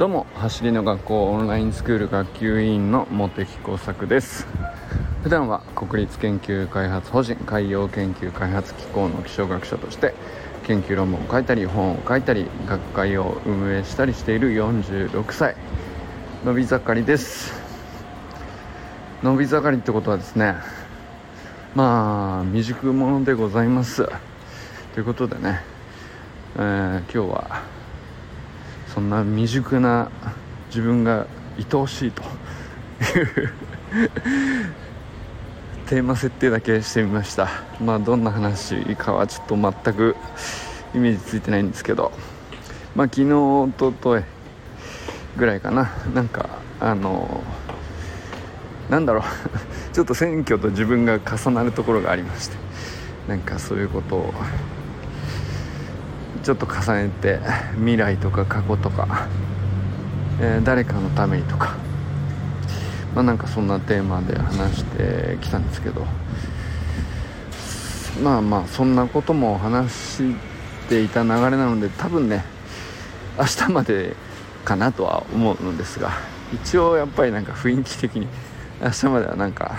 [0.00, 4.46] どうも走りの学校オンラインスクール学級委員の茂木耕作です。
[5.22, 10.14] 普段は国立研究開発法人海洋研究開発機構の気象学者として
[10.66, 15.54] 研究論文を書いたり本を書いたり学会を運営したりしている46歳。
[16.46, 17.52] 伸び盛りです。
[19.22, 20.54] 伸び盛りってことはですね
[21.74, 24.08] まあ未熟者でございます。
[24.94, 25.60] ということでね、
[26.56, 27.79] えー、今日は
[28.94, 30.10] そんな未熟な
[30.68, 31.26] 自分が
[31.58, 32.22] 愛おしいと。
[32.22, 32.26] い
[33.46, 33.52] う
[35.86, 37.48] テーマ設定だけしてみました。
[37.80, 40.16] まあどんな話かはちょっと全く
[40.94, 42.12] イメージついてないんですけど。
[42.94, 44.22] まあ昨日おととい
[45.36, 45.90] ぐらいかな。
[46.14, 46.48] なんか
[46.80, 47.42] あの
[48.88, 49.22] なんだろう。
[49.94, 52.56] ちょっと選挙と自分が重なるところがありまして。
[53.28, 54.34] なんかそういうことを
[56.42, 57.38] ちょっと重ねて
[57.76, 59.28] 未来とか過去とか、
[60.40, 61.76] えー、誰かのためにとか。
[63.14, 66.06] まあなんかそんなテーマで話してきたんですけど。
[68.22, 70.34] まあまあそんなことも話し
[70.88, 72.44] ていた流れなので多分ね
[73.38, 74.14] 明日まで
[74.64, 76.10] かなとは思うのですが。
[76.52, 78.26] 一応やっぱりなんか雰囲気的に
[78.82, 79.78] 明日まではなんか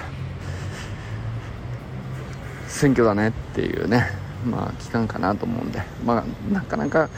[2.68, 4.21] 選挙だねっていうね。
[4.46, 5.82] まあ期間かなと思うんで。
[6.06, 7.10] まあなかなか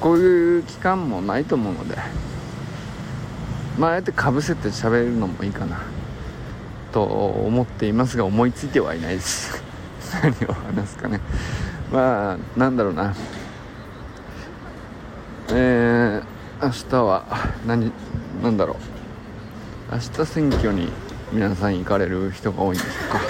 [0.00, 1.96] こういう期間もないと思うので。
[3.78, 5.80] まああえてかぶせて喋るのもいいかな。
[6.92, 9.62] と思っていますが思いついてはいないです。
[10.22, 11.20] 何を話すかね。
[11.90, 13.14] まあなんだろうな。
[15.48, 17.24] えー、明日は
[17.66, 17.92] 何
[18.42, 18.76] なんだろう。
[19.92, 20.92] 明日選挙に
[21.32, 23.20] 皆さん行かれる人が多いんでしょうか。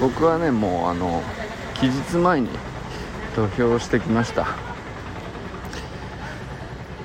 [0.00, 1.22] 僕はねもうあの
[1.80, 2.48] 期日前に
[3.34, 4.46] 投票してきました。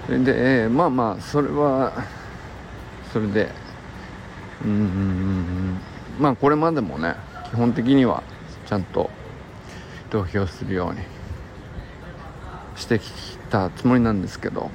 [0.08, 1.94] で、えー、まあまあそれは
[3.12, 3.50] それで
[4.63, 5.78] うん
[6.19, 7.16] まあこれまでもね
[7.50, 8.23] 基本的には
[8.66, 9.09] ちゃんと
[10.09, 11.00] 投票するように
[12.75, 14.69] してきたつもりなんですけど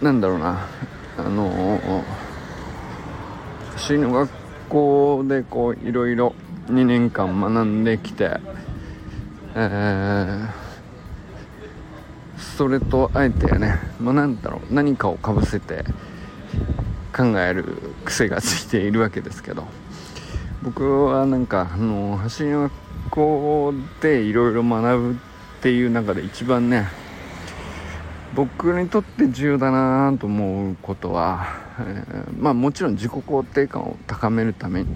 [0.00, 0.66] なんだろうな
[1.18, 2.04] あの
[3.76, 4.30] 私の学
[4.68, 6.34] 校でこういろいろ
[6.66, 8.40] 2年間学んできて、
[9.54, 10.48] えー、
[12.56, 15.84] それとあえてね、まあ、なんだろう何かをかぶせて
[17.14, 17.64] 考える
[18.04, 19.64] 癖がついているわけですけど
[20.62, 22.72] 僕はなんかあの走り学
[23.10, 26.88] 校でいろいろ学ぶっていう中で一番ね
[28.34, 31.46] 僕にとって重要だなと思うことは、
[31.78, 34.88] えー、まあもちろん自己肯定感を高めるために、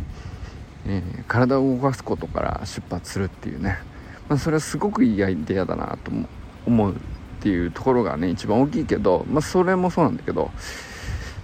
[0.88, 3.78] えー、体を動かすことから出発するっていうね、
[4.28, 6.10] まあ、それはすごくいいアイデアだなと
[6.66, 6.96] 思うっ
[7.40, 10.50] ていうところがね一番大きいけど、まあ、それもそうなんだけど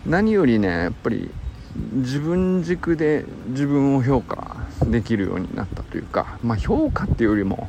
[0.06, 1.30] 何よりねやっぱり
[1.76, 4.56] 自分軸で自分を評価
[4.86, 7.68] できるようになったというか、まあ、評価っていうよりも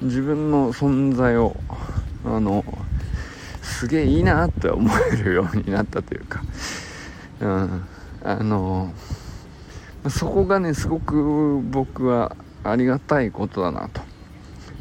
[0.00, 1.56] 自分の存在を
[2.24, 2.64] あの
[3.62, 6.42] すげえいいなって思えるようになったというか、
[7.40, 7.86] うん、
[8.24, 8.92] あの
[10.10, 14.00] そこがねすごく僕はありがたいことだなと。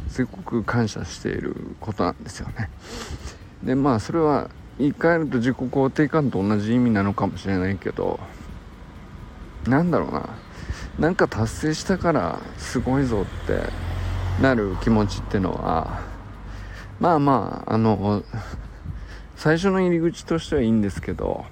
[0.09, 2.69] すごく感謝していることなんですよね。
[3.63, 4.49] でまあそれは
[4.79, 8.19] 言い換えると自己肯定感と同じ意味なのかもしれないけど
[9.67, 10.29] なんだろうな。
[10.99, 13.59] なんか達成したからすごいぞって
[14.41, 16.01] なる気持ちってのは
[17.01, 18.23] まあまああの
[19.35, 21.45] 最初の入り口としてはいいんですけど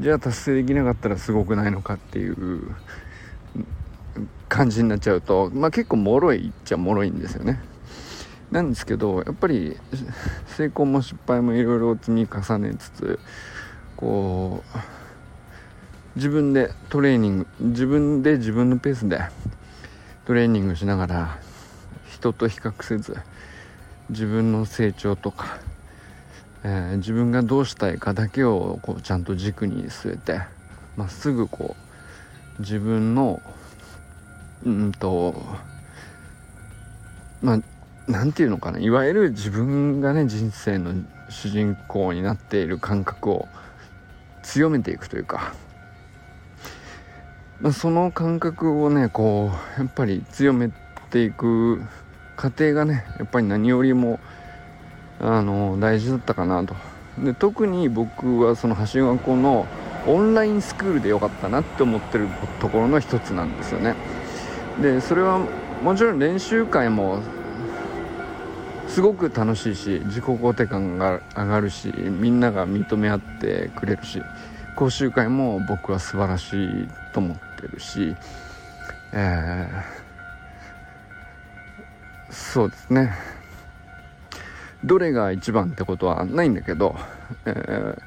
[0.00, 2.74] じゃあ達成できなかったらすごくないのかっていう
[4.48, 7.60] 感じになっちゃうと、まあ、結構脆いっちゃ脆いんですよね。
[8.50, 9.76] なんですけどやっぱり
[10.46, 13.18] 成功も失敗もいろいろ積み重ねつつ
[13.96, 14.78] こう
[16.16, 19.20] 自分でトレーニング自分で自分のペースで
[20.26, 21.38] トレーニングしながら
[22.10, 23.16] 人と比較せず
[24.10, 25.58] 自分の成長とか
[26.68, 30.40] えー、自分がどうしたいかだけをこうちゃんと軸に据えて
[30.96, 31.76] まっすぐこ
[32.58, 33.40] う自分の
[34.64, 35.40] うんと
[37.40, 37.60] まあ
[38.08, 38.80] 何て言うのかな。
[38.80, 40.92] いわゆる自分がね人生の
[41.28, 43.46] 主人公になっている感覚を
[44.42, 45.54] 強めていくというか、
[47.60, 50.72] まあ、その感覚をねこうやっぱり強め
[51.10, 51.80] ていく
[52.34, 54.18] 過程がねやっぱり何よりも
[55.20, 56.74] あの大事だったかなと。
[57.18, 59.66] で特に僕はその橋学校の
[60.06, 62.28] オンラインスクールでよかったなって思ってる
[62.60, 63.94] ところの一つなんですよね。
[64.80, 65.40] でそれは
[65.82, 67.20] もちろん練習会も
[68.88, 74.22] すごく楽しいし自己肯定感が上がるしみんなが認め合ってくれるし
[74.76, 78.14] 講習会も僕は素晴らしいと思ってるし、
[79.12, 83.35] えー、そうですね。
[84.86, 86.96] どれが一番ってことはないんだけど、
[87.44, 87.98] えー、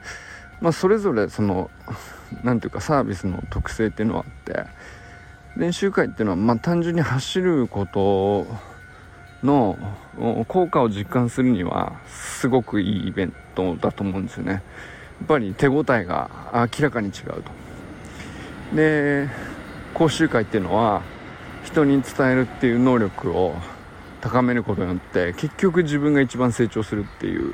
[0.62, 1.70] まあ、それぞれその
[2.44, 4.66] 何ていうかサービスの特性っていうのはあって
[5.58, 8.48] 練習会っていうのはま単純に走ること
[9.44, 9.78] の
[10.48, 14.52] 効果を実感するにはすごくいいイベントだと思うんですよね。
[14.52, 14.60] や
[15.26, 18.76] っぱり手応えが明らかに違うと。
[18.76, 19.28] で
[19.94, 21.02] 講習会っていうのは
[21.64, 23.56] 人に伝えるっていう能力を
[24.22, 27.54] 高めることによって結局自分が一番成長するっていう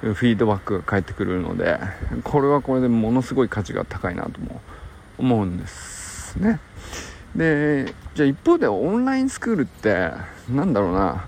[0.00, 1.78] フィードバックが返ってくるので
[2.24, 4.60] これはこれでものすごい価値が高いなとも
[5.18, 6.60] 思うんですね。
[7.36, 10.10] でじゃあ一方でオンラインスクールって
[10.50, 11.26] なんだろうな。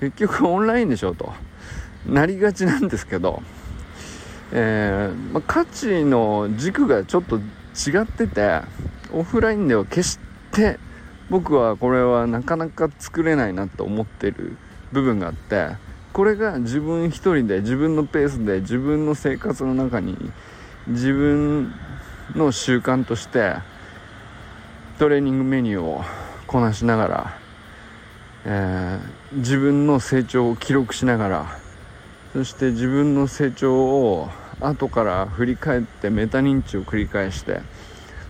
[0.00, 1.32] 結局オンラインでしょと。
[2.06, 3.42] なりがちなんですけど、
[4.52, 8.60] えー、ま、価値の軸がちょっと違ってて
[9.12, 10.18] オフラインでは決し
[10.52, 10.78] て
[11.30, 14.56] 僕はこれはなかなか作れないなと思ってる
[14.92, 15.70] 部分があって
[16.12, 20.16] これが自分一人で自分のペースで自分の生活の中に
[20.86, 21.72] 自分
[22.34, 23.54] の習慣として
[24.98, 26.02] トレーニングメニューを
[26.46, 27.38] こなしながら、
[28.46, 31.58] えー、自分の成長を記録しながら
[32.32, 34.28] そして自分の成長を
[34.60, 37.60] 後から振り返ってメタ認知を繰り返して、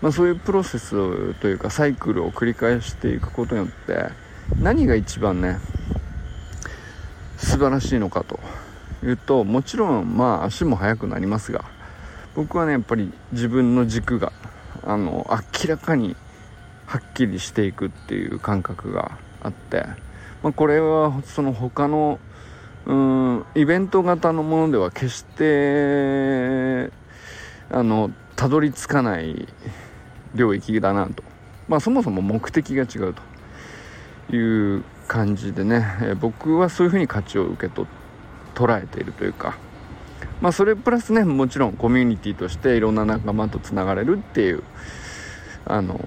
[0.00, 4.10] まあ、そういうプロセスというかサイクルを繰り返していくことによって
[4.60, 5.58] 何が一番ね
[7.36, 8.38] 素晴らしいのかと
[9.04, 11.64] いうともちろんまあ足も速くなりますが
[12.34, 14.32] 僕はねやっぱり自分の軸が
[14.84, 16.14] あの明らかに
[16.86, 19.84] はっきりしていくっていう感覚があって、
[20.42, 22.18] まあ、これはその他の
[22.86, 26.90] うんイベント型のものでは決して
[27.70, 29.46] あのたどり着かない
[30.34, 31.22] 領域だなと、
[31.68, 33.14] まあ、そもそも目的が違う
[34.28, 37.88] という感じでね、え僕はそういうふうに価値を受け取
[38.54, 39.56] 捉えているというか、
[40.40, 44.62] まあ、それプラスねもちろんコミュニティとしていろんな仲間とつながれるっていう
[45.64, 46.00] あの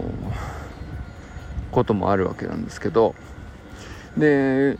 [1.71, 3.15] こともあるわけなんですけど。
[4.17, 4.77] で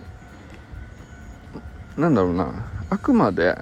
[1.98, 2.68] なんだろうな。
[2.90, 3.56] あくまで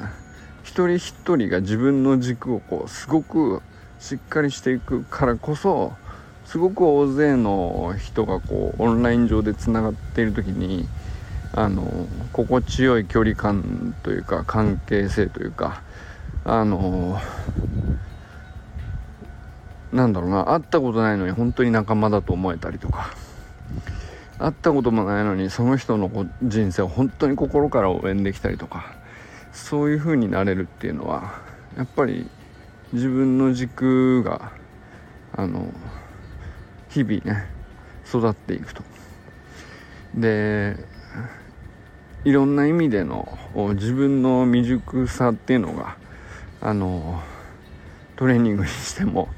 [0.64, 3.62] 一人一人が自分の軸をこうすごく
[4.00, 5.94] しっかりしていくからこそ
[6.46, 10.88] すごく大勢の人がこうオンライン上でつながっている時に
[11.54, 15.84] あの心地よい距離感というか関係性というか
[16.46, 17.20] あの
[19.92, 23.14] なんだろうな会ったことないのに本当に仲間だと思えたりとか
[24.38, 26.10] 会ったこともないのにその人の
[26.44, 28.94] 人生を本当に心から応援できたりとか
[29.52, 31.42] そういう風になれるっていうのは
[31.76, 32.30] やっぱり
[32.94, 34.52] 自分の軸が
[35.34, 35.72] あの
[36.90, 37.48] 日々ね
[38.08, 38.84] 育っていくと。
[40.16, 40.76] で
[42.26, 43.38] いろんな意味での
[43.76, 45.98] 自分の未熟さっていうのが
[46.62, 47.22] あの
[48.16, 49.30] トレーニングにしても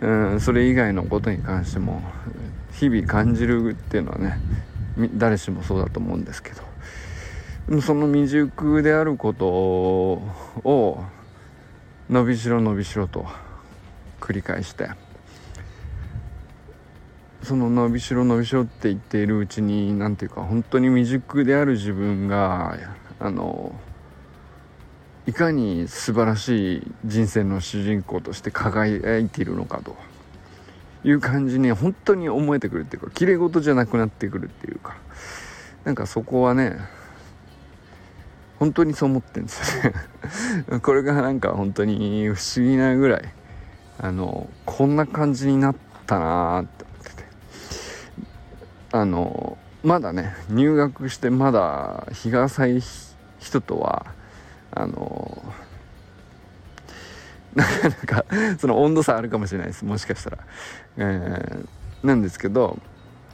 [0.00, 2.02] うんそれ以外のことに関しても
[2.72, 4.38] 日々感じるっていうのはね
[5.16, 6.66] 誰しもそうだと思うんですけど。
[7.82, 11.02] その未熟であることを
[12.08, 13.26] 伸びしろ伸びしろと
[14.20, 14.90] 繰り返して。
[17.46, 22.76] その伸びしろ伸びしろって言っているうちに何て言うか本当に未熟である自分が
[23.20, 23.72] あの
[25.28, 29.96] いかに素晴らしい人生の主人公として輝いているのかと
[31.04, 34.96] いう感じに本当に思えてくるっていうか綺麗事じゃなくなってくるっていうか
[35.84, 36.76] なんかそこはね
[38.58, 39.94] 本当にそう思ってるんですよね。
[40.82, 43.22] これがなんか本当に不思議なぐらい
[43.98, 47.24] あのこんな感じになったなーって思ってて。
[48.92, 52.82] あのまだね入学してまだ日が浅い
[53.38, 54.06] 人とは
[54.72, 55.42] あの
[57.54, 58.24] なかなか
[58.58, 60.38] その温度差あるかもしれないですもしかしたら、
[60.98, 62.78] えー、なんですけど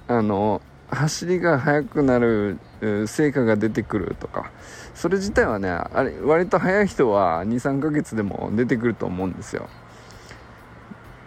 [0.07, 2.59] あの走りが速くなる
[3.07, 4.51] 成果が出てくるとか。
[4.95, 9.69] それ自体はねあれ割と速い人は23ヶ月でも出てくると思うんですよ。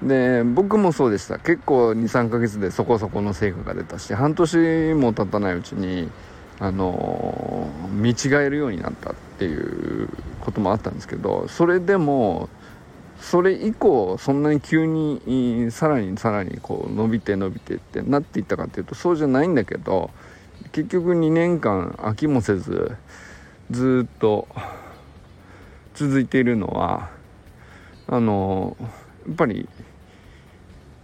[0.03, 1.39] で僕もそうでした。
[1.39, 6.09] 結構23ヶ月でそこそこの成果が出たし半年も経たないうちに
[6.59, 10.09] あの見違えるようになったっていう
[10.41, 12.49] こともあったんですけどそれでも
[13.19, 20.11] それ以降そんなに急にさらにさらにこう伸びて伸びてってなっていったかっていうとそうじゃないんだけど
[20.71, 22.95] 結局2年間飽きもせず
[23.71, 24.47] ずっと
[25.93, 27.09] 続いているのは
[28.07, 28.75] あの
[29.27, 29.67] やっぱり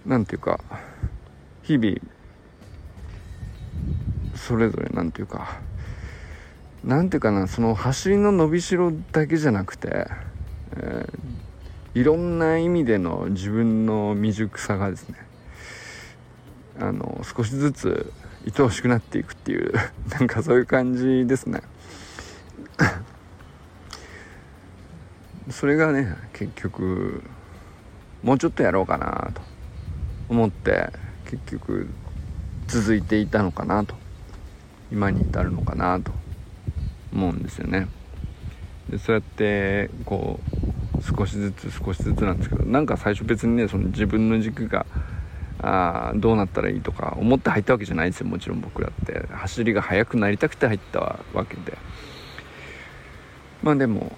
[0.05, 0.59] なんていうか
[1.63, 1.95] 日々
[4.35, 5.59] それぞれなんていうか
[6.83, 10.07] なんていうかなその走りの伸びしろだけじゃなくて、
[10.77, 15.15] えー、いろんな意味での自分の未熟さがですね
[16.79, 18.11] あの少しずつ
[18.45, 19.71] 愛おしくなっていくっていう
[20.09, 21.61] なんかそういう感じですね。
[25.49, 27.23] それがね結局
[28.23, 29.41] もうちょっとやろうかなと
[30.29, 30.91] 思って
[31.25, 31.87] 結局
[32.67, 33.95] 続いていたのかなと
[34.91, 36.11] 今に至るのかなと
[37.13, 37.87] 思うんですよね。
[38.89, 40.39] でそうやってこ
[40.97, 44.85] う少しずつ少しずつなんですけどなんか最初別にねその自分の軸が
[45.61, 49.27] あどうなったらいいとか思って入ったわけじゃないですよもちろん僕らって。
[49.31, 51.77] 走りが速くなりたくて入ったわけで。
[53.63, 54.15] まあでも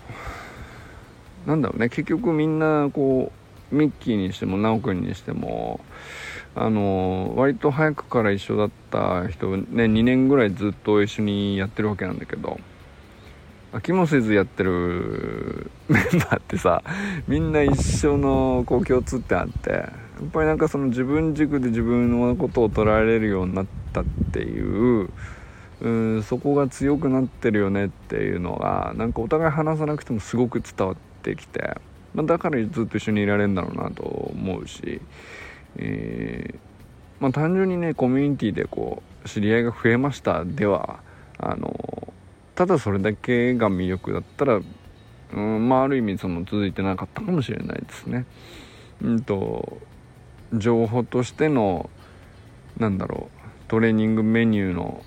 [1.45, 1.89] なんだろうね。
[1.89, 3.31] 結局みんなこ
[3.71, 5.79] うミッキーにしても修くんにしても
[6.55, 12.59] あの割と早くから一緒だった人ね2年ぐらいずっと一緒にやってるわけなんだけど
[13.73, 16.83] 飽きもせずやってる メンバーってさ
[17.27, 24.61] みんな一緒のこう共通点あってっぱりなんかその自分軸で自分のことを捉えれるようになったってい
[25.03, 25.09] う
[25.81, 31.77] うんそこが強くなってるよねっていうのがなんかお互い話さなくてもすごく伝わってきて、
[32.13, 35.01] まあ、だからずっと一緒にいられるんだろうなと思うし、
[35.77, 36.57] えー、
[37.19, 40.99] まあ、単純にねコミュニティでこう知り合いが増えましたでは
[41.37, 42.13] あの
[42.55, 44.61] ただそれだけが魅力だったら、
[45.33, 48.25] うんまあ、ある意味その続いてなかったかもしれないですね。
[49.01, 49.79] うんと
[50.53, 51.89] 情報としての
[52.77, 55.03] なんだろうトレーニングメニューの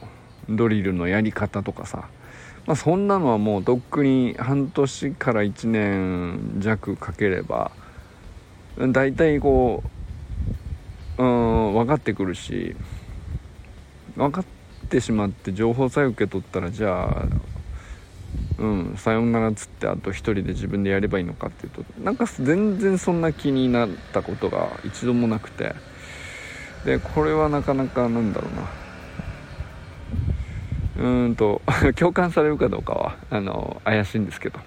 [0.49, 2.09] ドリルのやり方とかさ、
[2.67, 7.71] まあ、そんなのはもうとっくに半年から1年弱かければ
[8.79, 9.83] 大体こ
[11.19, 12.77] ううん分かってくるし
[14.17, 14.45] 分かっ
[14.89, 17.27] てしまって情報さえ受け取ったらじゃあ
[18.59, 25.75] うんさようならっつってあと一人で自分でやればいいのかっていうとなんか全然そんな気になったことが一度もなくて
[26.85, 28.87] でこれはなかなかなんだろうな。
[30.99, 31.61] うんと
[31.95, 34.59] 共感されるかどうかはあの怪しいんですけど。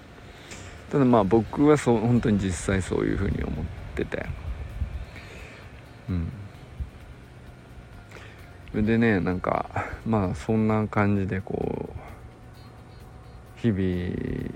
[0.92, 4.26] ただまあ僕はそう本当に実際そういうふうに思ってて。
[6.08, 6.28] うん。
[8.70, 11.79] それでねなんかまあそんな感じでこう
[13.62, 14.50] 日々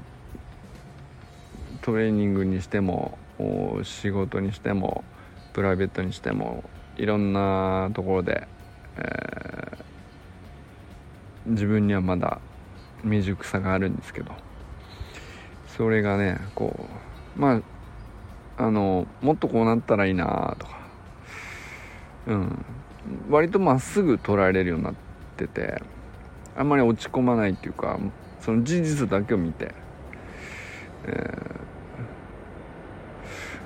[1.83, 3.19] トレーニングにしても
[3.83, 5.05] 仕事にしても
[5.53, 6.65] プライベートにしても
[6.97, 8.49] いろんなところで、
[8.97, 12.41] えー、自分にはまだ
[13.03, 14.33] 未熟さがあるんですけど
[15.77, 16.89] それがねこ
[17.37, 17.61] うま
[18.57, 20.79] ああのもっとこうなったらいいなとか
[22.29, 22.65] うん。
[23.29, 24.95] 割とまっすぐ捉えれるようになっ
[25.37, 25.83] てて
[26.57, 27.99] あんまり落ち込まないっていうか
[28.45, 29.75] その事実だけを見て、
[31.07, 31.11] え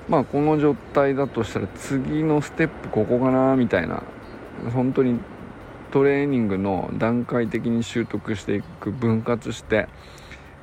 [0.07, 4.03] ー、まあこの状態だとしたら次のステップここかなみたいな。
[4.73, 5.19] 本当に
[5.91, 9.87] トレーニングの段階的に習得していく分割して、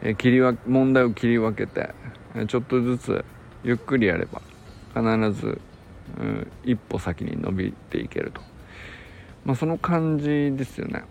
[0.03, 1.95] えー、切り分問題を切り分けて
[2.47, 3.25] ちょっとずつ
[3.65, 4.43] ゆっくりやれば
[4.95, 5.61] 必ず、
[6.19, 8.41] うん、一歩先に伸びていけると。
[9.45, 11.05] まあ、その感じですよね。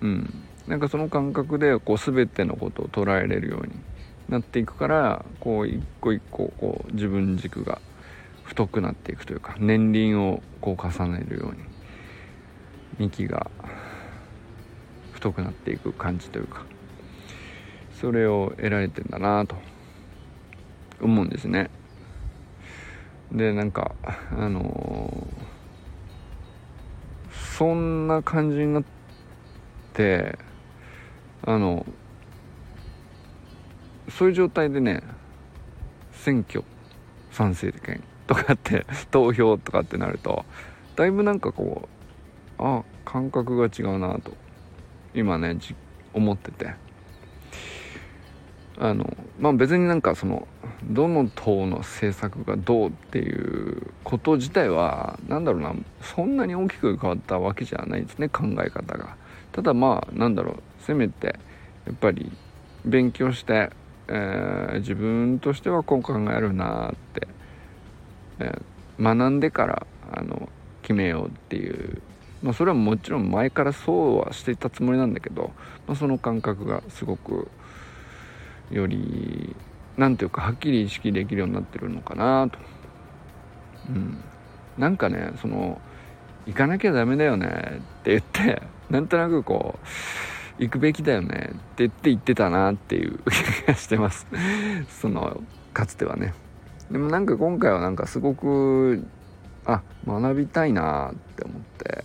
[0.00, 0.47] うん。
[0.68, 3.72] なんかその感覚でこう全てのことを捉えれるように
[4.28, 7.80] なっていくからこう一個一個こう自分軸が
[8.44, 11.58] 太くなっていくというか年輪をこう重ねるように
[12.98, 13.50] 幹が
[15.12, 16.66] 太くなっていく感じというか
[18.00, 19.56] それを得られてんだなと
[21.00, 21.70] 思うんですね。
[23.32, 23.94] でなんか
[24.30, 25.48] あのー
[27.58, 28.84] そんな感じになっ
[29.92, 30.38] て
[31.42, 31.86] あの
[34.08, 35.02] そういう状態でね
[36.12, 36.64] 選挙
[37.30, 40.44] 賛成権とかって 投票とかってなると
[40.96, 41.88] だいぶなんかこ
[42.58, 44.32] うあ感覚が違うなと
[45.14, 45.56] 今ね
[46.12, 46.88] 思ってて。
[48.80, 50.46] あのまあ別になんかその
[50.84, 59.16] どの党の政策がどうっていうこと自体は何だろうなそんなに大きく変わったわけじゃないですね考え方が。
[59.52, 61.38] ただまあなんだろうせめて
[61.86, 62.30] やっぱり
[62.84, 63.70] 勉強して、
[64.08, 67.28] えー、自分としてはこう考えるなって、
[68.40, 70.48] えー、学んでからあの
[70.82, 72.02] 決めようっていう
[72.42, 75.50] まあ、それはもちろん前からそうはしていたつもりなんだけど、
[75.86, 77.50] まあ、その感覚がすごく
[78.70, 79.56] より
[79.96, 82.58] 何ていうかはっきり意識できるようになってるのかなと。
[83.88, 84.22] うん、
[84.76, 85.80] なんかねその
[86.48, 89.78] 行かなきゃダメだよねって言ってなんとなくこ
[90.58, 93.18] う行くべきだよねって言って言ってたなっていう
[93.64, 94.26] 気がしてます。
[94.88, 95.42] その
[95.74, 96.32] かつてはね。
[96.90, 99.04] でもなんか今回はなんかすごく
[99.66, 102.04] あ学びたいなって思って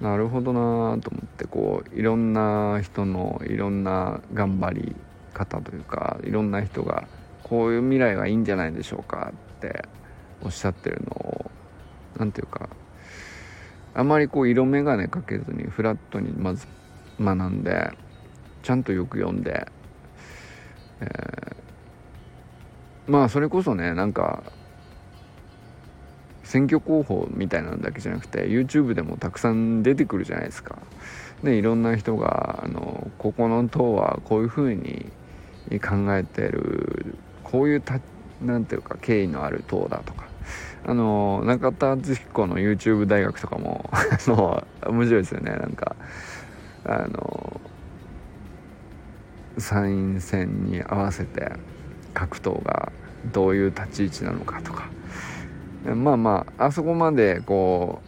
[0.00, 4.96] なるほどなと思ってこういろんな人のいろんな頑張り
[5.34, 7.06] 方というかいろんな人が
[7.42, 9.84] こういう未来がいいんじゃないでしょうかって
[10.42, 11.50] おっしゃってるのを
[12.18, 12.70] 何ていうか
[13.94, 16.66] あまりこう色眼鏡かけずにフラットにまず
[17.20, 17.90] 学んで
[18.62, 19.66] ちゃんとよく読んで、
[21.00, 24.42] えー、まあそれこそねなんか
[26.44, 30.78] 選挙候補みたいなのだけじゃなくて YouTube でもたくさん出てくるじゃないですか。
[31.44, 35.06] でいろんな人があのここの党はこういうふうに
[35.80, 38.00] 考えてるこういうた
[38.42, 40.26] なんていうか敬意のある党だとか
[40.86, 43.90] あの中田敦彦の YouTube 大学とかも
[44.26, 45.50] の面白いですよね。
[45.50, 45.96] なんか
[46.84, 47.60] あの
[49.58, 51.52] 参院選に合わせて
[52.14, 52.92] 各党が
[53.32, 54.88] どういう立ち位置なのかとか。
[55.84, 58.00] まあまああそこまでこ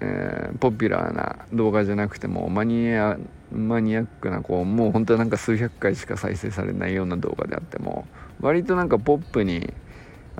[0.00, 3.16] う、えー、ポピュラーな動画じゃなくてもマニア
[3.52, 8.06] マニアックなこうもう本当になんか数百回しか再生されないような動画であっても
[8.40, 9.72] 割となんかポップに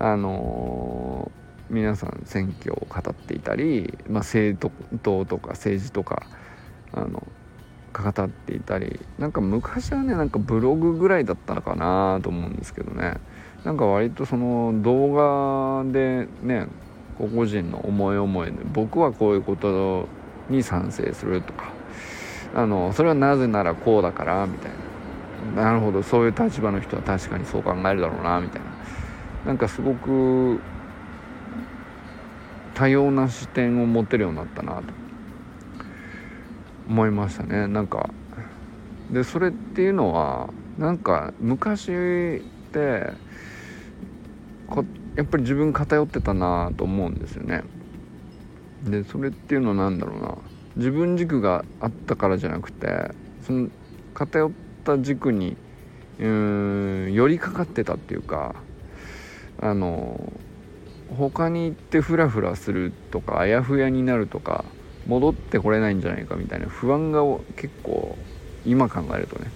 [0.00, 4.71] あのー、皆さん選挙を語っていたり、まあ、政
[5.02, 6.26] 党とか政治とか
[6.93, 7.26] あの
[7.93, 13.17] 語っていたりなんか昔はねなんかブログぐらいだったのかなと思うんですけどね。
[13.64, 16.69] なんか割とその動画でね
[17.19, 20.07] 個々人の思い思いで僕はこういうこと
[20.49, 21.73] に賛成するとか
[22.55, 24.88] あのそれはなぜならこうだからみたいな。
[25.56, 28.69] なるほどそういう立場の人は確かにそう考えるだろうなみたいな。
[29.49, 30.61] なんかすごく
[32.75, 34.82] 多様な視点を持てるようになったなと
[36.87, 37.67] 思いましたね。
[37.67, 38.11] なんか
[39.11, 42.41] でそれっていうのはなんか昔っ
[42.73, 42.78] て
[45.17, 47.63] やっぱり自分偏ってたなと思うんですよね。
[48.84, 50.37] でそれっていうのは何だろうな。
[50.76, 53.13] 自分軸があったからじゃなくて
[53.47, 53.71] その
[54.13, 54.50] 偏っ
[54.84, 55.56] た軸に
[56.19, 58.68] うーん寄りかかってたっていうか
[59.60, 60.32] あの
[61.16, 64.64] 他に行ってフラフラするとかあやふやになるとか
[65.06, 67.23] 戻ってこれないんじゃないかみたいな不安が
[67.56, 68.16] 結構
[68.66, 69.50] 今考えるとね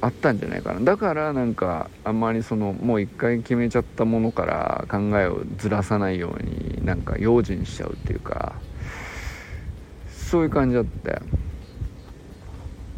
[0.00, 0.80] あったんじゃないかな。
[0.80, 8.54] だからなんかあんまりそのもう一回決めちゃったものから考えをずらさないようになんか用心しちゃうっていうか
[10.08, 11.20] そういう感じだって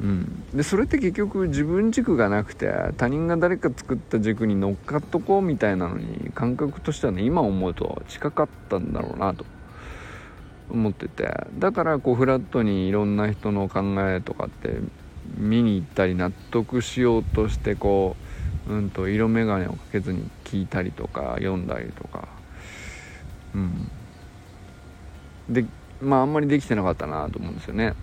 [0.00, 9.44] うん、でそれって結局自分軸がなくて他人が誰か作った軸に乗っかっとこうみたいなのに感覚としてはね今思うと近かったんだろうなと。
[10.70, 11.28] 思ってて。
[11.58, 14.78] だからこうフラットにいろんな人の考えとかって
[15.36, 18.16] 見に行ったり納得しようとしてこ
[18.68, 22.28] ううんと色眼鏡をかけずに聞いたりとか読んだりとか。
[23.54, 23.90] うん。
[25.48, 25.64] で
[26.00, 27.94] まああんまりできてなかったなと思うんですよね。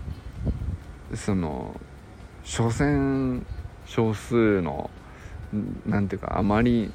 [1.14, 1.80] その
[2.48, 3.44] 所詮
[3.84, 4.88] 少数の
[5.86, 6.90] 何ていうかあまり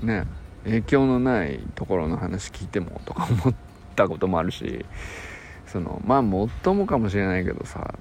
[0.00, 0.26] ね
[0.64, 3.54] 影響のないところの話聞いてもとか思っ
[3.94, 4.86] たこともあるし
[5.66, 7.94] そのまあもっともかもしれないけどさ、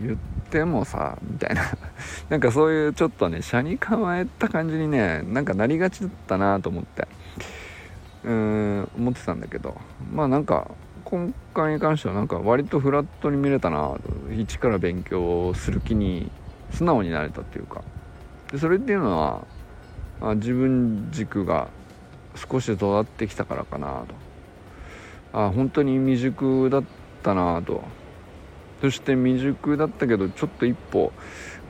[0.00, 0.18] うん、言っ
[0.50, 1.62] てもさみたいな。
[2.30, 7.08] なんかそういうちょっとね車に構えた感じにねなんかなりがちだったなと思って
[8.22, 9.76] うん思ってたんだけど。
[10.12, 10.70] まあなんか
[11.10, 13.94] 今回に関してはなんか割とフラットに見れたな。
[14.36, 16.30] 一から勉強する気に
[16.70, 17.82] 素直になれたっていうか。
[18.52, 19.46] でそれっていうのは
[20.20, 21.68] あ自分軸が
[22.34, 24.04] 少し育ってきたからかな
[25.32, 25.38] と。
[25.46, 26.84] あ本当に未熟だっ
[27.22, 27.82] たなと。
[28.82, 31.10] そして未熟だったけどちょっと一歩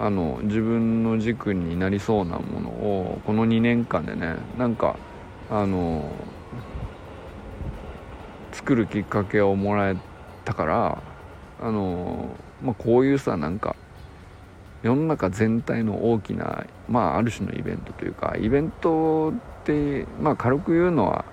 [0.00, 4.96] あの自分の軸になりそうなものをこの2年間でねなんか
[5.48, 6.10] あの
[8.68, 9.96] 作るきっかけをもらえ
[10.44, 11.02] たから
[11.58, 13.76] あの、まあ、こういうさなんか
[14.82, 19.32] 世の中全体の大きな、まあ、ある種のイベントというかイベントっ
[19.64, 21.24] てまあ軽く言うのは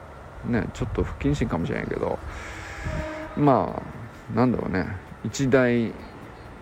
[0.45, 2.17] ねちょっと不謹慎かもしれないけど
[3.35, 3.83] ま
[4.33, 4.87] あなんだろうね
[5.25, 5.91] 一大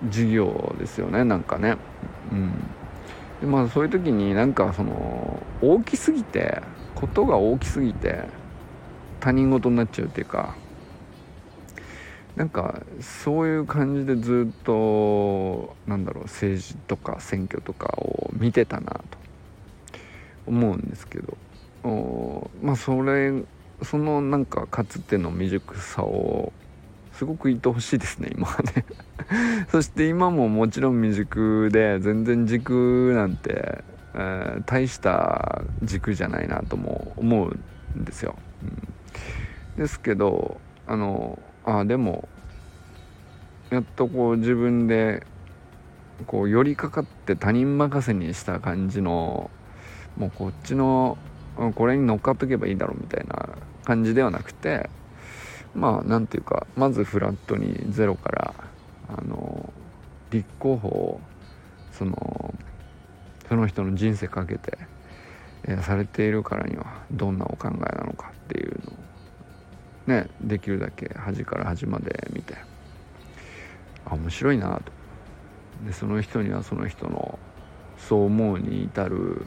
[0.09, 1.77] 事業ですよねなんかね。
[2.31, 2.51] うん。
[3.41, 6.63] でまあそういう時になんかその大きすぎて
[6.95, 8.23] ことが大きすぎて
[9.23, 10.53] 他人事になっちゃうっていうか
[12.35, 19.01] なんかそういう感じでずっとなんだろう政治とか選挙とかを見てたなと
[20.45, 23.31] 思うんですけどまあそれ
[23.81, 26.51] そのなんかかつての未熟さを
[27.13, 28.83] すごくいてほしいですね今はね
[29.71, 33.83] そして今ももちろん未熟で全然軸なんて、
[34.15, 37.57] えー、大した軸じゃないなとも思う
[37.97, 38.93] んですよ、うん、
[39.77, 42.27] ですけどあのあでも
[43.69, 45.25] やっとこう自分で
[46.27, 49.49] こう寄りかかって他人任せにした感じの
[50.17, 51.17] もうこっちの
[51.75, 53.49] これに乗っかっとけばいいだろうみたいな
[53.83, 54.89] 感じではなくて
[55.73, 58.53] まあ何ていうかまずフラットにゼロから
[59.09, 59.73] あの
[60.31, 61.21] 立候補を
[61.91, 62.53] その
[63.47, 64.77] その人の人生かけて、
[65.63, 69.02] えー、されているからにはどんなお考えなのかっていうのを
[70.07, 72.55] ねできるだけ端から端まで見て
[74.05, 74.91] あ面白いなと。
[75.85, 77.39] でその人にはその人の
[77.97, 79.45] そう思うに至る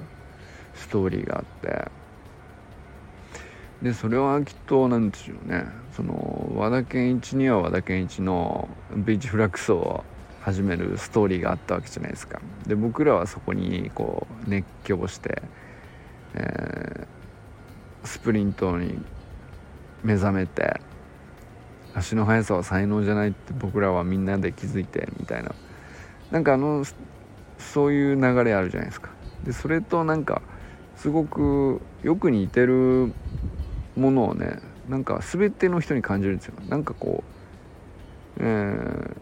[0.74, 1.90] ストーリーがあって。
[3.82, 10.02] でそれはきっとなんでしょうねその和田健一には和田健一のビーチフラックスを
[10.40, 12.40] 始めるストーリーがあったわけじゃないですか。
[12.66, 15.42] で僕らはそこにこう熱狂して、
[16.34, 18.98] えー、スプリントに
[20.06, 20.80] 目覚めて
[21.94, 25.52] 足の速さは才能じゃないって僕らはみんなで気づいてみたいな。
[26.30, 26.84] なんかあの
[27.58, 29.10] そういう流れあるじゃないですか。
[29.44, 30.42] でそれとなんか
[30.96, 33.12] すごくよく似てる
[33.96, 36.54] ものをねなんか全ての人に感じるんですよ。
[36.68, 37.24] なんかこ
[38.38, 39.16] うえー、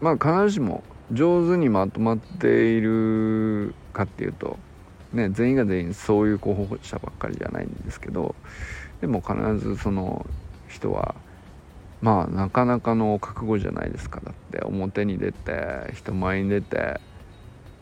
[0.00, 4.58] まあ必ずしも上手にまとまっているかっていうと
[5.12, 8.34] ね全員が全員そういう候補者ばっかりじゃないんですけど
[9.00, 10.26] でも必ずその
[10.68, 11.14] 人は
[12.00, 14.20] まあなかなかの覚悟じゃないですか。
[14.24, 17.00] だって表に出て人前に出て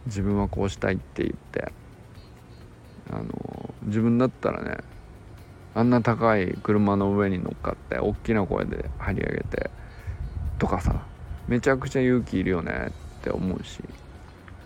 [0.06, 1.72] 自分はこうしたいって言って
[3.10, 4.78] あの自分だったらね
[5.74, 9.70] あんな高い車の上に乗っかって大きな声で張り上げて
[10.58, 11.02] とかさ
[11.46, 12.88] めちゃくちゃ勇気いるよね
[13.20, 13.80] って思うし、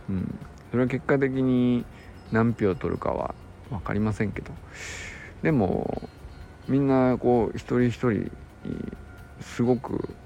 [0.08, 0.38] うん、
[0.70, 1.84] それは結果的に
[2.32, 3.34] 何票取るかは
[3.70, 4.50] 分かりませんけど。
[5.42, 6.08] でも
[6.68, 8.30] みんなこう一人一人
[9.40, 10.16] すごく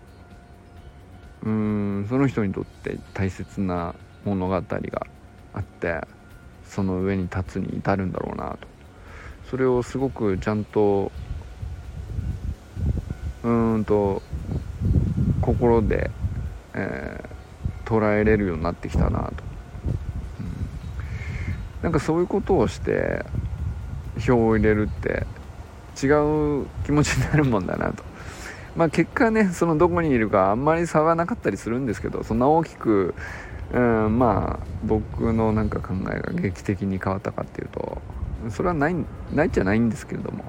[1.42, 4.62] うんその人にとって大切な物語が
[5.55, 6.01] あって
[6.64, 8.69] その上に立つに至るんだろうなと。
[9.51, 11.12] それをすごくちゃんと
[13.42, 14.23] うんと
[15.40, 16.11] 心で、
[16.75, 19.45] えー、捉えれるようになってきたなと、
[21.87, 23.25] なんかそういうことをして
[24.18, 25.25] 票を入れるって
[26.05, 26.09] 違
[26.62, 28.03] う気持ちになるもんだなと。
[28.75, 33.14] まあ結果ねそのどこにいるかあんまり差はなかったりするんですけどそんな大きく
[33.72, 38.03] うんまあ僕のなんか考えが劇的に変わったかっていうと
[38.51, 38.96] それはない
[39.33, 40.44] ないじゃないんですけれども。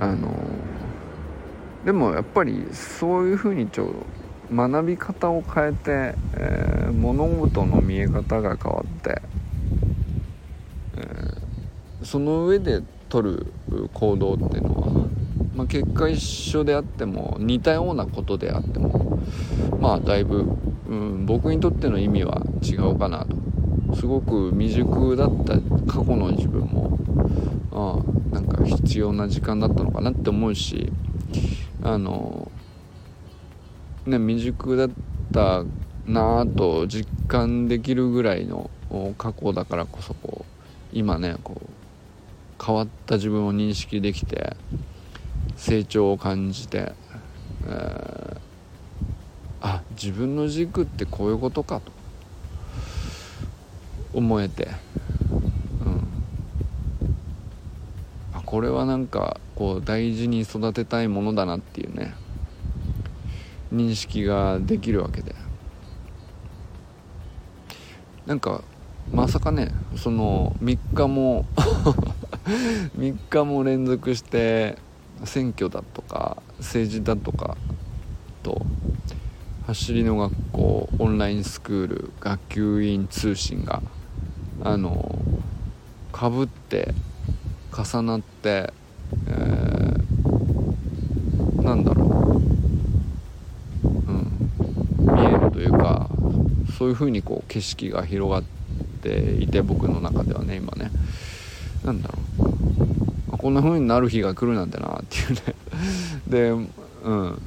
[0.00, 0.34] あの
[1.84, 3.94] でもやっぱりそういうふうにちょ
[4.52, 9.22] 学び方を変えて、えー、物事の見え方が変わって、
[10.96, 13.46] えー、その上で取る
[13.92, 15.08] 行動っていうのは、
[15.54, 19.20] まあ、結果一緒であっても似たようなことであっても
[19.80, 20.46] まあだいぶ、
[20.88, 23.48] うん、僕にとっての意味は違うかなと。
[23.94, 25.54] すごく未熟だった
[25.90, 26.98] 過去の自分も
[27.72, 30.92] ああなんか必要な時間だったのかなって思うし
[31.82, 32.47] あの
[34.08, 34.90] ね未熟だっ
[35.32, 35.64] た
[36.06, 38.70] なぁと実感できるぐらいの
[39.18, 40.52] 過去だからこそこう
[40.92, 44.56] 今ねこう変わった自分を認識できて
[45.56, 46.92] 成長を感じて、
[47.66, 48.38] えー、
[49.60, 51.92] あ自分の軸ってこういうことかと
[54.14, 54.68] 思えて、
[55.84, 56.08] うん、
[58.34, 62.14] あこれはなんかこう大事に育てたいものだなっていうね。
[63.72, 65.34] 認識ができるわけで。
[68.26, 68.62] なんか
[69.10, 71.46] まさかねその3日も
[72.98, 74.76] 3日も連続して
[75.24, 77.56] 選挙だとか政治だとか
[78.42, 78.66] と
[79.66, 83.82] 走りの学校オンラインスクール学級委員通信が
[84.62, 85.18] あの
[86.12, 86.94] かぶって
[87.72, 88.72] 重なって、
[89.26, 92.42] えー、なんだろ
[93.84, 94.52] う、うん、
[95.14, 96.10] 見えるというか
[96.78, 98.42] そういう風にこう景色が広がっ
[99.02, 100.92] ていて僕の中ではね今ね。
[101.84, 103.30] なんだろう。
[103.32, 105.40] ここんな風になる日が来るなんてなっていうね。
[106.28, 107.42] でうん。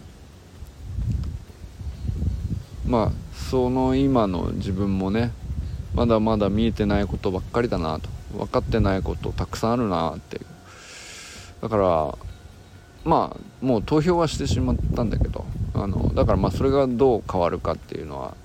[2.85, 3.11] まあ
[3.49, 5.31] その今の自分もね
[5.95, 8.09] まだまだ見えてないことばっかりだなと。
[8.37, 10.37] 分かってないことたくさんあるなって。
[10.37, 10.45] いう
[11.61, 12.17] だから
[13.05, 18.35] まあもう投票はしてしまったんだけどあのだからまあそれがどう変わるかっていうのは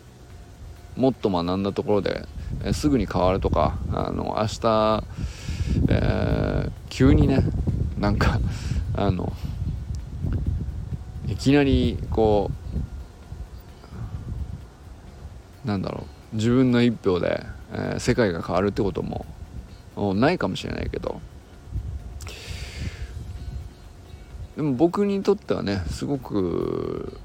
[0.97, 2.27] もっと学んだところで、
[2.73, 5.05] すぐに変わるとかあの明日、
[5.89, 7.45] えー、急にね
[7.99, 8.41] なんか
[8.95, 9.33] あの
[11.29, 12.51] いきなりこ
[15.65, 19.27] うなんだろう自分の一票で、えー、世界が変わるってことも
[20.15, 21.21] ないかもしれないけど。
[24.57, 27.21] でも僕にとってはねすごく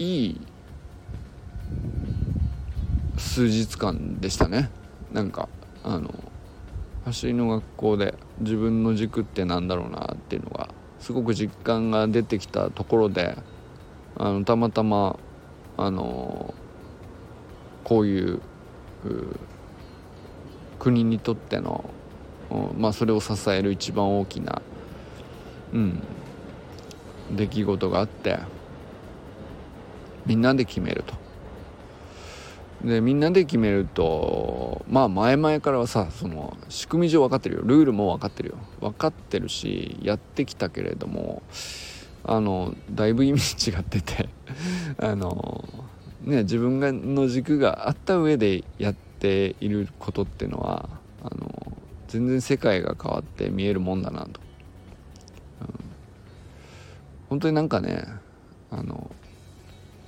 [0.00, 0.45] いい
[3.16, 4.70] 数日間でしたね。
[5.12, 5.48] なんか
[5.82, 6.12] あの
[7.04, 13.36] 走りの学校で自分の軸ってなんだろうなっていうのがすごく実感が出てきたところで
[14.16, 15.18] あのたまたま
[15.76, 16.54] あの
[17.84, 18.40] こういう
[20.78, 21.88] 国にとっての、
[22.76, 24.60] まあ、それを支える一番大きな
[25.72, 26.02] うん
[27.36, 28.38] 出来事があって
[30.26, 31.25] みんなで決めると。
[32.84, 37.62] でみんなで決めるとまあ前々からはさその仕組み上分かってるよ。
[37.64, 38.56] ルールも分かってるよ。
[38.80, 41.42] 分かってるしやってきたけれども
[42.24, 44.28] あのだいぶ意味違ってて
[44.98, 45.64] あの
[46.22, 50.88] ね自分がの軸があった上でやっていることっていうのは
[51.22, 51.72] あの
[52.08, 54.40] 全然世界が変わって見えるもんだなと。
[57.28, 58.04] 本当になんかね
[58.70, 59.10] あの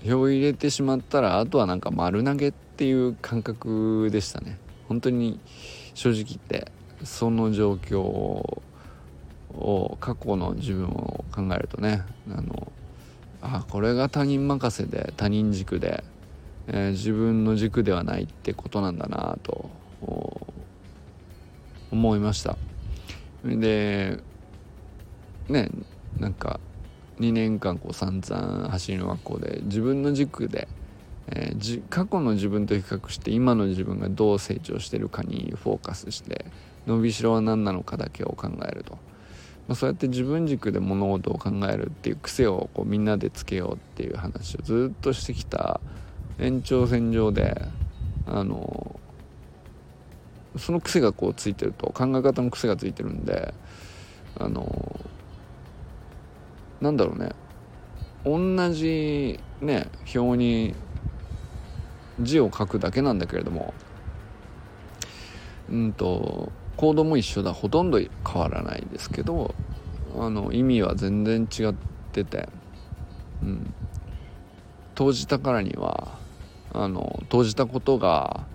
[0.04, 4.58] 票を入れてしまったらあとはなんか丸投げっていう感覚でしたね。
[4.88, 5.38] 本当に
[5.94, 6.70] 正直言って
[7.04, 12.72] その状況を過去の自分を考えるとねあの
[13.40, 16.02] あこれが他人任せで他人軸で、
[16.68, 19.70] えー、自分の軸ではないってことなんだなと
[21.90, 22.56] 思いました。
[23.44, 24.18] で
[25.48, 25.70] ね
[26.18, 26.61] なんか
[27.20, 30.68] 2年間こう散々走りの学校で自分の軸で、
[31.28, 36.46] えー、過去の自分と比較して今の自分がどう成長してるかにフォーカスして
[36.87, 38.92] 伸びしろは何なのかだけを考えると、
[39.66, 45.81] まあ、そうやって自分軸で物事を考えるっていう癖をこうみんなでつけようっていう話をずっとしてきた
[46.38, 47.61] 延長線上で
[48.26, 48.98] あの
[50.57, 53.54] その癖がこうついてると考え方の癖がついてるんで
[54.38, 55.00] あの
[56.80, 57.30] なんだろうね。
[58.24, 60.74] 同じね表に
[62.20, 63.74] 字を書くだけなんだけれども。
[65.70, 67.52] うんとコードも一緒だ。
[67.52, 69.54] ほとんど変わらないですけど
[70.16, 71.74] あの意味は全然違っ
[72.12, 72.48] てて、
[73.42, 73.74] うん、
[74.94, 76.18] 投じたからには
[76.72, 78.46] あの投じたことが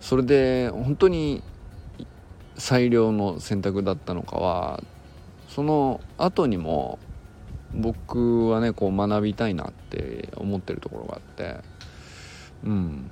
[0.00, 1.42] それで本当に
[2.56, 4.82] 最良の選択だったのかは
[5.48, 6.98] その後にも
[7.74, 11.56] 僕はねこう学びたいなって思ってるところがあって。
[12.64, 13.10] うん。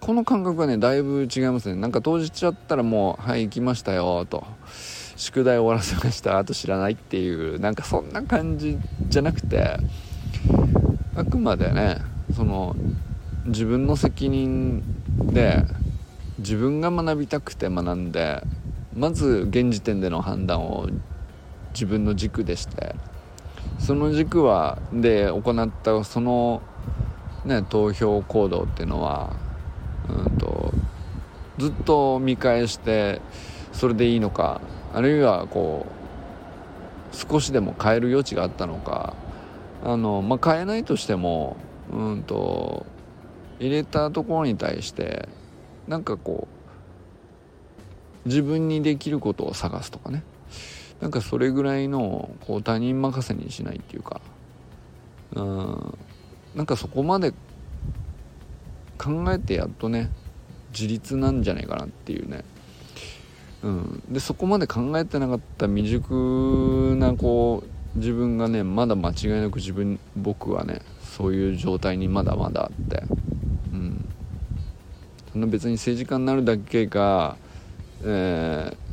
[0.00, 1.74] この感覚はねだいぶ違いますね。
[1.74, 4.44] なんか当日ちゃったらもう「はい行きましたよ」と
[5.16, 9.78] 「宿題終わらせましたあと知らない」っていうなんかそんな感じじゃなくて
[11.16, 11.98] あくまでね
[12.34, 12.76] その
[13.46, 14.82] 自分の責任
[15.32, 15.64] で
[16.38, 18.44] 自分が学びたくて学んで
[18.94, 20.88] まず現時点での判断を
[21.72, 22.94] 自分の軸でして
[23.78, 26.62] その軸はで行ったその、
[27.44, 29.36] ね、投票行動っていうのは、
[30.08, 30.72] うんと、
[31.58, 33.20] ずっと見返して
[33.72, 34.60] それでいいのか
[34.94, 35.86] あるいはこ
[37.12, 39.14] う少しでも変える余地があったのか
[39.84, 41.56] あの、まあ、変えないとしても
[41.92, 42.86] うんと
[43.60, 45.28] 入れたところに対して
[45.86, 46.48] なんかこ
[48.24, 50.24] う自分にできることを探すとかね。
[51.00, 54.20] なんかそれぐらいのこう他人任せにしないっていうか
[55.34, 55.98] うん
[56.54, 57.32] なんかそこまで
[58.98, 60.10] 考えてやっとね
[60.72, 62.44] 自立なんじゃないかなっていうね、
[63.62, 67.62] うん、でそこまで考えてなかった未熟なこ
[67.94, 73.02] う自分がねまだ間違いなく自分僕はねそういう状態にまだまだあって、
[73.72, 74.08] うん、
[75.32, 77.36] そんな別に政治家になるだけが、
[78.02, 78.86] えー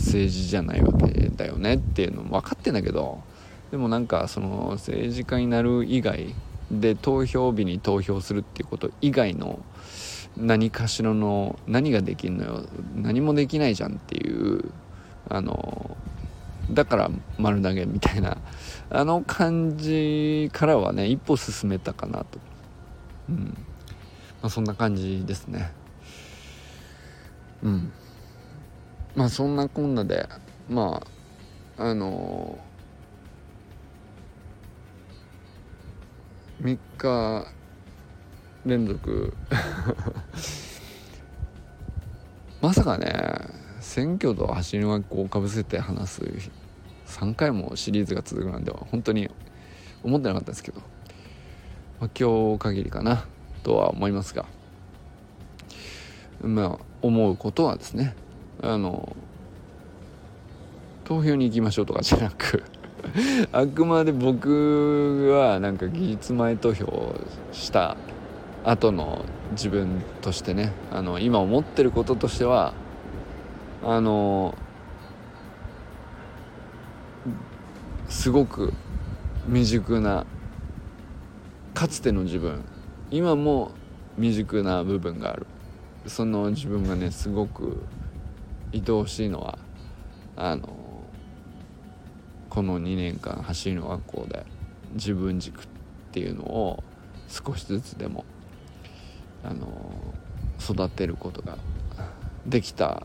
[0.00, 1.19] 政治じゃないわけ。
[1.40, 3.22] だよねっていうのも分かってんだけど
[3.70, 6.34] でもなんかその政治家になる以外
[6.70, 9.58] で投票日に投票するっていうこと以外の
[10.36, 14.70] 何かしらの何ができんのよ何もできないじゃんっていう
[15.28, 15.96] あの
[16.70, 18.38] だから丸投げみたいな
[18.90, 22.38] あの感じからはね一歩進めたかなと。
[23.28, 23.56] うん。
[24.40, 25.72] まあそんな感じですね。
[27.62, 27.92] うん。
[29.16, 30.28] まあそんなこんなで
[30.68, 31.06] まあ
[31.82, 37.46] あのー、3日
[38.66, 39.32] 連続。
[42.60, 43.10] まさかね
[43.80, 46.22] 選挙と走り学校をかぶせて話す
[47.06, 49.30] 3回もシリーズが続くなんて本当に
[50.02, 50.82] 思ってなかったですけど、
[51.98, 53.24] まあ、今日限りかな
[53.62, 54.44] とは思いますが。
[56.42, 58.14] まあ思うことはですね
[58.62, 59.16] あの
[61.10, 62.62] 投票に行きましょうとかじゃなく
[63.50, 67.16] あくまで僕はなんか期日前投票
[67.50, 67.96] した
[68.62, 72.74] 後の自分としてねあの今思ってることとしては
[73.84, 74.54] あの
[78.08, 78.72] すごく
[79.46, 80.26] 未熟な
[81.74, 82.62] かつての自分
[83.10, 83.72] 今も
[84.14, 85.48] 未熟な部分がある。
[86.06, 87.82] その自分がねすごく
[88.72, 89.58] 愛おしいのは
[90.36, 90.79] あの
[92.50, 94.44] この2年間走りの学校で
[94.94, 95.66] 自分軸っ
[96.12, 96.82] ていうのを
[97.28, 98.24] 少しずつでも
[99.44, 99.66] あの
[100.60, 101.56] 育てることが
[102.44, 103.04] できた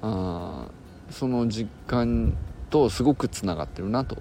[0.00, 0.66] あ
[1.10, 2.36] その実感
[2.70, 4.16] とすごくつながってるなと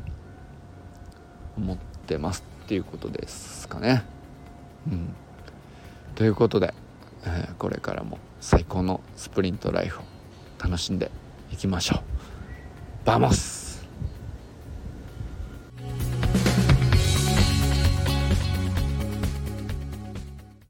[1.57, 4.03] 思ってますっていうことですかね。
[4.87, 5.13] うん、
[6.15, 6.73] ということで、
[7.25, 10.03] えー、これからも最高のスプリントライフを
[10.61, 11.11] 楽しんで
[11.51, 12.01] いきましょう。
[13.05, 13.62] Vamos